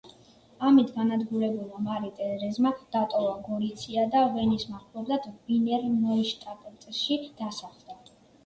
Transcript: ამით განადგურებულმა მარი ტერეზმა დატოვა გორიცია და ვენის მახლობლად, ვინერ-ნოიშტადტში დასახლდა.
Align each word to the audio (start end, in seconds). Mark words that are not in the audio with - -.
ამით 0.67 0.87
განადგურებულმა 0.93 1.81
მარი 1.87 2.09
ტერეზმა 2.21 2.71
დატოვა 2.95 3.35
გორიცია 3.49 4.07
და 4.17 4.25
ვენის 4.39 4.67
მახლობლად, 4.73 5.31
ვინერ-ნოიშტადტში 5.53 7.21
დასახლდა. 7.45 8.03